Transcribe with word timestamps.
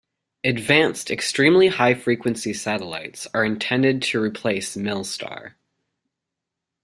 Advanced 0.43 1.11
Extremely 1.11 1.67
High 1.67 1.93
Frequency 1.93 2.55
satellites 2.55 3.27
are 3.35 3.45
intended 3.45 4.01
to 4.01 4.19
replace 4.19 4.75
Milstar. 4.75 5.53